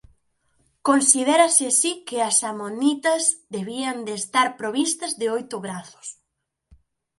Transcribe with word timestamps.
Considérase 0.87 1.63
así 1.71 1.91
que 2.07 2.17
as 2.29 2.37
amonitas 2.51 3.23
debían 3.55 3.97
de 4.07 4.13
estar 4.21 4.47
provistas 4.59 5.11
de 5.19 5.25
oitos 5.37 5.61
brazos. 5.67 6.07